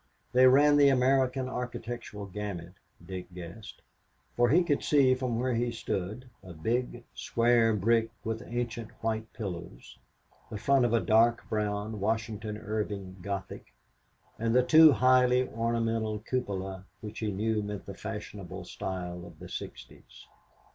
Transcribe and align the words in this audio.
They 0.33 0.47
ran 0.47 0.77
the 0.77 0.89
American 0.89 1.47
architectural 1.47 2.25
gamut, 2.25 2.73
Dick 3.05 3.31
guessed, 3.35 3.83
for 4.35 4.49
he 4.49 4.63
could 4.63 4.83
see 4.83 5.13
from 5.13 5.37
where 5.39 5.53
he 5.53 5.71
stood 5.71 6.27
a 6.41 6.53
big, 6.53 7.03
square 7.13 7.75
brick 7.75 8.09
with 8.23 8.41
ancient 8.47 8.89
white 9.03 9.31
pillars, 9.33 9.99
the 10.49 10.57
front 10.57 10.85
of 10.85 10.93
a 10.93 10.99
dark 10.99 11.47
brown, 11.49 11.99
Washington 11.99 12.57
Irving 12.57 13.17
Gothic, 13.21 13.75
and 14.39 14.55
the 14.55 14.93
highly 14.93 15.47
ornamental 15.49 16.17
cupola 16.17 16.85
which 17.01 17.19
he 17.19 17.31
knew 17.31 17.61
meant 17.61 17.85
the 17.85 17.93
fashionable 17.93 18.65
style 18.65 19.23
of 19.23 19.37
the 19.37 19.49
sixties. 19.49 20.25